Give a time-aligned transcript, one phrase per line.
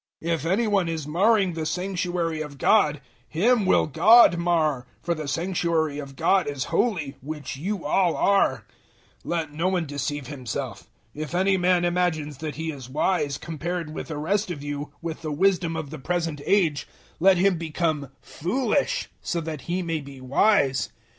[0.23, 5.13] 003:017 If any one is marring the Sanctuary of God, him will God mar; for
[5.13, 8.65] the Sanctuary of God is holy, which you all are.
[9.19, 10.89] 003:018 Let no one deceive himself.
[11.13, 15.21] If any man imagines that he is wise, compared with the rest of you, with
[15.21, 16.87] the wisdom of the present age,
[17.19, 20.89] let him become "foolish" so that he may be wise.